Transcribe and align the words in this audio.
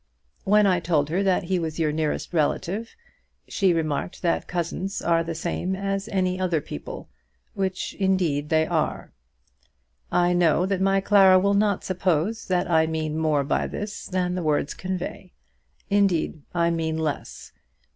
When 0.45 0.65
I 0.65 0.79
told 0.79 1.09
her 1.09 1.21
that 1.21 1.43
he 1.43 1.59
was 1.59 1.77
your 1.77 1.91
nearest 1.91 2.33
relative, 2.33 2.95
she 3.47 3.71
remarked 3.71 4.23
that 4.23 4.47
cousins 4.47 4.99
are 4.99 5.23
the 5.23 5.35
same 5.35 5.75
as 5.75 6.07
any 6.09 6.39
other 6.39 6.59
people, 6.59 7.07
which 7.53 7.93
indeed 7.93 8.49
they 8.49 8.65
are. 8.65 9.11
I 10.11 10.33
know 10.33 10.65
that 10.65 10.81
my 10.81 11.01
Clara 11.01 11.37
will 11.37 11.53
not 11.53 11.83
suppose 11.83 12.47
that 12.47 12.67
I 12.67 12.87
mean 12.87 13.15
more 13.15 13.43
by 13.43 13.67
this 13.67 14.07
than 14.07 14.33
the 14.33 14.41
words 14.41 14.73
convey. 14.73 15.33
Indeed 15.91 16.41
I 16.51 16.71
mean 16.71 16.97
less. 16.97 17.51